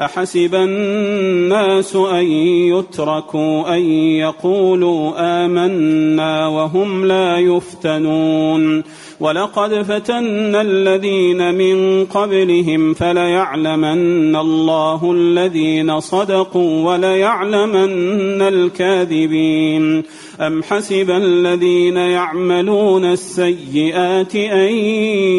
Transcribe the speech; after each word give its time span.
أحسب 0.00 0.54
الناس 0.54 1.96
أن 1.96 2.24
يتركوا 2.72 3.74
أن 3.74 3.82
يقولوا 4.20 5.12
آمنا 5.44 6.46
وهم 6.48 7.04
لا 7.06 7.38
يفتنون. 7.38 8.82
ولقد 9.20 9.82
فتنا 9.82 10.62
الذين 10.62 11.54
من 11.54 12.04
قبلهم 12.04 12.94
فليعلمن 12.94 14.36
الله 14.36 15.12
الذين 15.12 16.00
صدقوا 16.00 16.92
وليعلمن 16.92 18.42
الكاذبين. 18.42 20.02
أم 20.40 20.62
حسب 20.62 21.10
الذين 21.10 21.96
يعملون 21.96 23.04
السيئات 23.04 24.36
أن 24.36 24.74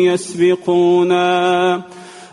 يسبقونا؟ 0.09 1.81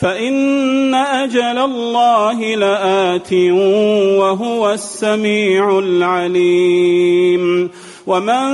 فإن 0.00 0.94
أجل 0.94 1.40
الله 1.40 2.54
لآت 2.54 3.32
وهو 4.18 4.72
السميع 4.72 5.78
العليم. 5.78 7.70
ومن 8.06 8.52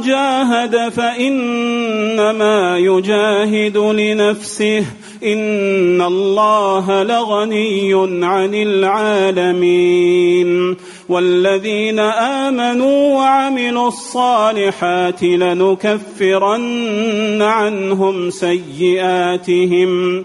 جاهد 0.00 0.88
فإنما 0.88 2.78
يجاهد 2.78 3.76
لنفسه. 3.76 4.84
إن 5.24 6.02
الله 6.02 7.02
لغني 7.02 7.94
عن 8.24 8.54
العالمين. 8.54 10.76
والذين 11.08 11.98
آمنوا 11.98 13.16
وعملوا 13.16 13.88
الصالحات 13.88 15.22
لنكفرن 15.22 17.42
عنهم 17.42 18.30
سيئاتهم. 18.30 20.24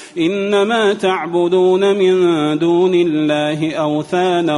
إنما 0.17 0.93
تعبدون 0.93 1.95
من 1.95 2.13
دون 2.59 2.91
الله 2.93 3.73
أوثانا 3.73 4.57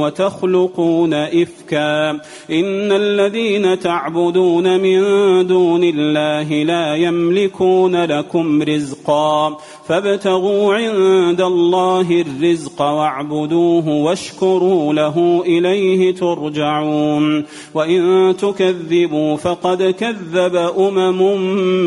وتخلقون 0.00 1.14
إفكا. 1.14 2.10
إن 2.50 2.92
الذين 2.92 3.78
تعبدون 3.78 4.80
من 4.80 5.00
دون 5.46 5.84
الله 5.84 6.62
لا 6.62 6.94
يملكون 6.94 8.04
لكم 8.04 8.62
رزقا. 8.62 9.56
فابتغوا 9.88 10.74
عند 10.74 11.40
الله 11.40 12.24
الرزق 12.26 12.82
واعبدوه 12.82 13.88
واشكروا 13.88 14.94
له 14.94 15.44
إليه 15.46 16.14
ترجعون. 16.14 17.44
وإن 17.74 18.34
تكذبوا 18.36 19.36
فقد 19.36 19.82
كذب 19.82 20.56
أمم 20.78 21.38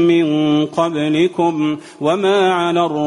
من 0.07 0.65
قبلكم. 0.65 1.77
وما 2.01 2.53
على 2.53 2.85
الرسول 2.85 3.06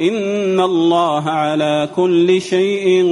إن 0.00 0.60
الله 0.60 1.30
على 1.30 1.88
كل 1.96 2.40
شيء 2.40 3.06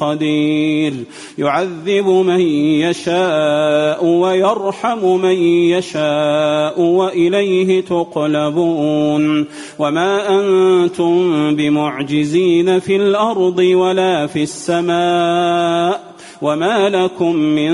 قدير. 0.00 0.94
يعذب 1.38 2.08
من 2.08 2.40
يشاء 2.80 4.06
ويرحم 4.06 5.20
من 5.20 5.36
يشاء 5.72 6.80
وإليه 6.80 7.80
تقلبون. 7.80 9.46
وما 9.78 10.40
أنتم 10.40 11.56
بمعجزين 11.56 12.80
في 12.80 12.96
الأرض 12.96 13.58
ولا 13.58 14.26
في 14.26 14.42
السماء 14.42 16.03
وما 16.42 16.88
لكم 16.88 17.36
من 17.36 17.70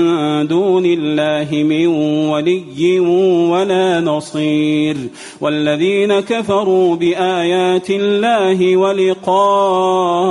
دون 0.47 0.85
الله 0.85 1.63
من 1.63 1.87
ولي 2.27 2.99
ولا 3.49 3.99
نصير 3.99 4.97
والذين 5.41 6.19
كفروا 6.19 6.95
بآيات 6.95 7.89
الله 7.89 8.77
ولقائه 8.77 10.21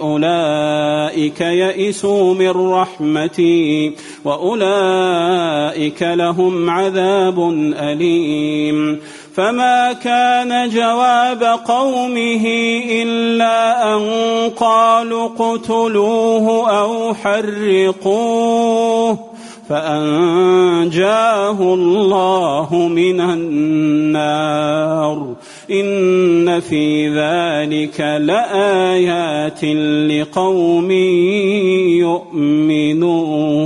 أولئك 0.00 1.40
يئسوا 1.40 2.34
من 2.34 2.50
رحمتي 2.50 3.92
وأولئك 4.24 6.02
لهم 6.02 6.70
عذاب 6.70 7.50
أليم 7.78 8.98
فما 9.36 9.92
كان 9.92 10.68
جواب 10.68 11.44
قومه 11.44 12.46
إلا 12.90 13.94
أن 13.94 14.00
قالوا 14.56 15.26
اقتلوه 15.26 16.70
أو 16.80 17.14
حرقوه 17.14 19.18
فأنجاه 19.68 21.74
الله 21.74 22.88
من 22.88 23.20
النار 23.20 25.34
إن 25.70 26.60
في 26.60 27.08
ذلك 27.08 28.00
لآيات 28.00 29.64
لقوم 30.10 30.90
يؤمنون 32.00 33.65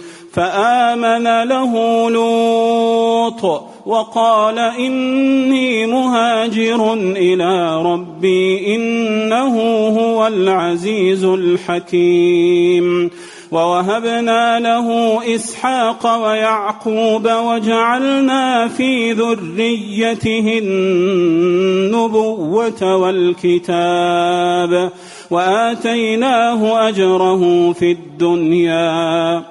فآمن 0.33 1.43
له 1.43 1.73
لوط 2.09 3.63
وقال 3.85 4.59
إني 4.59 5.85
مهاجر 5.85 6.93
إلى 6.93 7.83
ربي 7.83 8.75
إنه 8.75 9.59
هو 9.87 10.27
العزيز 10.27 11.23
الحكيم 11.23 13.11
ووهبنا 13.51 14.59
له 14.59 15.19
إسحاق 15.35 16.23
ويعقوب 16.23 17.29
وجعلنا 17.31 18.67
في 18.67 19.11
ذريته 19.11 20.59
النبوة 20.63 22.15
والكتاب 22.95 24.91
وآتيناه 25.31 26.89
أجره 26.89 27.73
في 27.73 27.91
الدنيا 27.91 29.50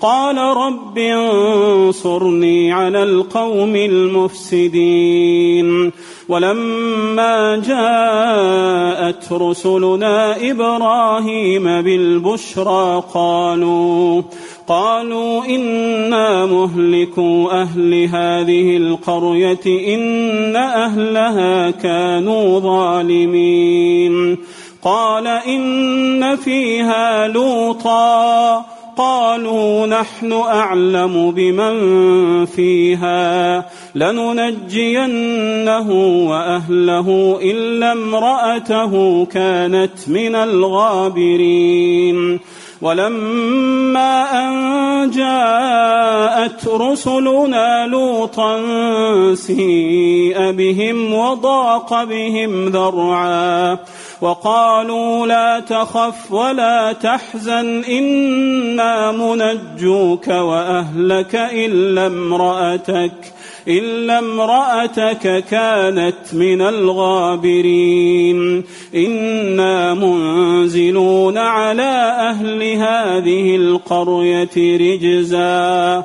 قال 0.00 0.38
رب 0.38 0.98
انصرني 0.98 2.72
على 2.72 3.02
القوم 3.02 3.76
المفسدين. 3.76 5.58
ولما 6.28 7.56
جاءت 7.56 9.32
رسلنا 9.32 10.50
إبراهيم 10.50 11.64
بالبشرى 11.64 13.02
قالوا 13.14 14.22
قالوا 14.68 15.44
إنا 15.44 16.46
مهلكوا 16.46 17.62
أهل 17.62 17.94
هذه 17.94 18.76
القرية 18.76 19.94
إن 19.94 20.56
أهلها 20.56 21.70
كانوا 21.70 22.60
ظالمين. 22.60 24.38
قال 24.84 25.26
إن 25.26 26.36
فيها 26.36 27.28
لوطا. 27.28 28.77
قالوا 28.98 29.86
نحن 29.86 30.32
أعلم 30.32 31.30
بمن 31.30 31.76
فيها 32.46 33.64
لننجينه 33.94 35.90
وأهله 36.30 37.38
إلا 37.42 37.92
امرأته 37.92 39.24
كانت 39.24 40.08
من 40.08 40.34
الغابرين. 40.34 41.78
ولما 42.82 44.46
أن 44.46 45.10
جاءت 45.10 46.68
رسلنا 46.68 47.86
لوطا 47.86 48.60
سيء 49.34 50.50
بهم 50.52 51.14
وضاق 51.14 52.04
بهم 52.04 52.68
ذرعا 52.68 53.78
وقالوا 54.20 55.26
لا 55.26 55.60
تخف 55.60 56.32
ولا 56.32 56.92
تحزن 56.92 57.84
إنا 57.84 59.12
منجوك 59.12 60.28
وأهلك 60.28 61.34
إلا 61.34 62.06
امرأتك 62.06 63.32
إلا 63.68 64.18
امرأتك 64.18 65.44
كانت 65.44 66.16
من 66.32 66.60
الغابرين. 66.60 68.64
إنا 68.94 69.94
منزلون 69.94 71.38
على 71.38 72.12
أهل 72.30 72.62
هذه 72.62 73.56
القرية 73.56 74.56
رجزا. 74.56 76.04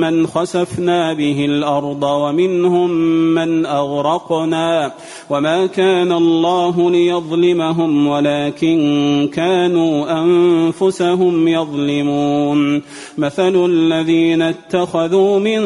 من 0.00 0.26
خسفنا 0.26 1.12
به 1.12 1.44
الأرض 1.44 2.02
ومنهم 2.02 2.90
من 3.34 3.66
اغرقنا 3.66 4.92
وما 5.30 5.66
كان 5.66 6.12
الله 6.12 6.90
ليظلمهم 6.90 8.06
ولكن 8.06 9.28
كانوا 9.34 10.22
انفسهم 10.22 11.48
يظلمون 11.48 12.82
مثل 13.18 13.64
الذين 13.64 14.42
اتخذوا 14.42 15.38
من 15.38 15.62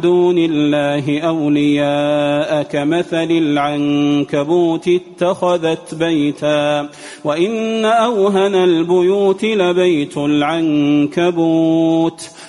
دون 0.00 0.38
الله 0.38 1.20
اولياء 1.20 2.62
كمثل 2.62 3.30
العنكبوت 3.30 4.88
اتخذت 4.88 5.94
بيتا 5.94 6.88
وان 7.24 7.84
اوهن 7.84 8.54
البيوت 8.54 9.44
لبيت 9.44 10.16
العنكبوت 10.16 11.36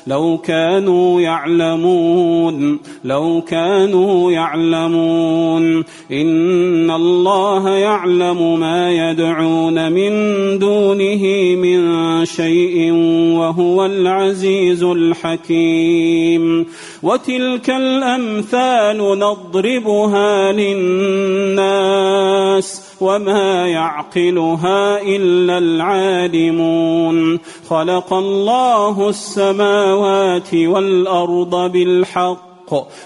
لو 0.07 0.37
كانوا 0.37 0.96
يعلمون. 1.21 2.79
لو 3.03 3.43
كانوا 3.47 4.31
يعلمون. 4.31 5.83
إن 6.11 6.91
الله 6.91 7.69
يعلم 7.69 8.59
ما 8.59 8.91
يدعون 8.91 9.91
من 9.91 10.11
دونه 10.59 11.23
من 11.55 12.25
شيء 12.25 12.91
وهو 13.37 13.85
العزيز 13.85 14.83
الحكيم. 14.83 16.65
وتلك 17.03 17.69
الأمثال 17.69 18.97
نضربها 18.97 20.51
للناس. 20.51 22.86
وما 23.01 23.67
يعقلها 23.67 25.01
إلا 25.01 25.57
العالمون. 25.57 27.39
خلق 27.69 28.13
الله 28.13 29.09
السماوات 29.09 30.53
والأرض 30.53 31.71
بالحق. 31.71 32.47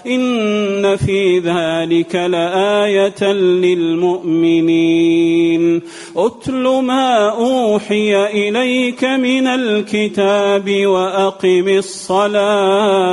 إن 0.07 0.95
في 0.95 1.39
ذلك 1.39 2.15
لآية 2.15 3.33
للمؤمنين. 3.61 5.81
أتل 6.17 6.63
ما 6.63 7.29
أوحي 7.29 8.25
إليك 8.25 9.03
من 9.03 9.47
الكتاب 9.47 10.85
وأقم 10.85 11.67
الصلاة. 11.67 13.11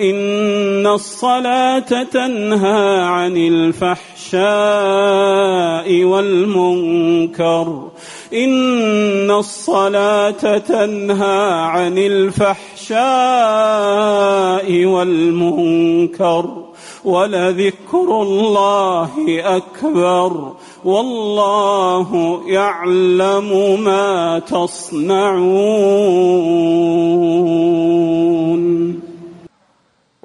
إن 0.00 0.86
الصلاة 0.86 2.02
تنهى 2.02 3.00
عن 3.00 3.36
الفحشاء 4.34 6.04
والمنكر 6.04 7.88
إن 8.32 9.30
الصلاة 9.30 10.58
تنهى 10.58 11.50
عن 11.50 11.98
الفحشاء 11.98 12.98
والمنكر 14.84 16.50
ولذكر 17.04 18.22
الله 18.22 19.10
أكبر 19.28 20.52
والله 20.84 22.40
يعلم 22.46 23.80
ما 23.84 24.38
تصنعون 24.38 25.40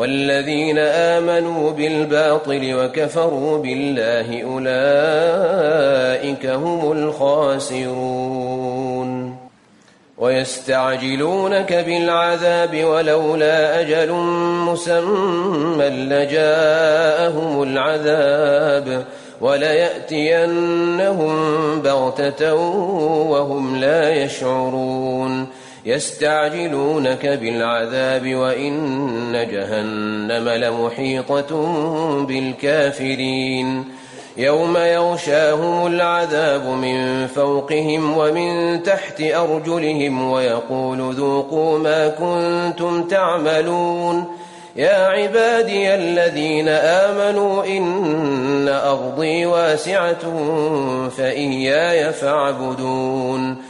والذين 0.00 0.78
آمنوا 0.78 1.70
بالباطل 1.70 2.74
وكفروا 2.74 3.58
بالله 3.58 4.42
أولئك 4.42 6.46
هم 6.46 6.92
الخاسرون. 6.92 8.70
ويستعجلونك 10.18 11.72
بالعذاب 11.72 12.84
ولولا 12.84 13.80
أجل 13.80 14.12
مسمى 14.68 15.88
لجاءهم 15.88 17.62
العذاب 17.62 19.04
وليأتينهم 19.40 21.34
بغتة 21.82 22.54
وهم 22.54 23.76
لا 23.76 24.10
يشعرون. 24.10 25.46
يستعجلونك 25.86 27.26
بالعذاب 27.26 28.34
وإن 28.34 29.32
جهنم 29.50 30.48
لمحيطة 30.48 31.72
بالكافرين. 32.28 33.84
يوم 34.36 34.76
يغشاهم 34.76 35.86
العذاب 35.86 36.66
من 36.66 37.26
فوقهم 37.26 38.16
ومن 38.16 38.82
تحت 38.82 39.20
أرجلهم 39.20 40.30
ويقول 40.30 41.14
ذوقوا 41.14 41.78
ما 41.78 42.08
كنتم 42.08 43.02
تعملون. 43.02 44.24
يا 44.76 45.06
عبادي 45.06 45.94
الذين 45.94 46.68
آمنوا 46.68 47.64
إن 47.64 48.68
أرضي 48.68 49.46
واسعة 49.46 50.22
فإياي 51.08 52.12
فاعبدون. 52.12 53.69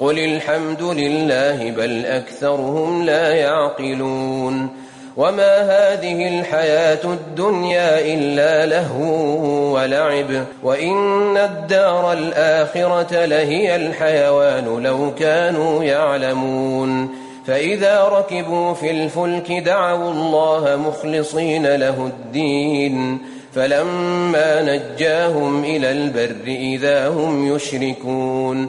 قل 0.00 0.18
الحمد 0.18 0.82
لله 0.82 1.70
بل 1.70 2.06
أكثرهم 2.06 3.02
لا 3.02 3.34
يعقلون 3.34 4.68
وما 5.16 5.56
هذه 5.58 6.40
الحياة 6.40 7.04
الدنيا 7.04 8.00
إلا 8.14 8.66
لهو 8.66 9.74
ولعب 9.74 10.44
وإن 10.62 11.36
الدار 11.36 12.12
الآخرة 12.12 13.24
لهي 13.24 13.76
الحيوان 13.76 14.82
لو 14.82 15.14
كانوا 15.14 15.84
يعلمون 15.84 17.08
فإذا 17.46 18.04
ركبوا 18.04 18.74
في 18.74 18.90
الفلك 18.90 19.52
دعوا 19.52 20.10
الله 20.10 20.76
مخلصين 20.76 21.66
له 21.66 22.06
الدين 22.06 23.18
فلما 23.54 24.62
نجاهم 24.62 25.64
إلى 25.64 25.92
البر 25.92 26.46
إذا 26.46 27.08
هم 27.08 27.54
يشركون 27.54 28.68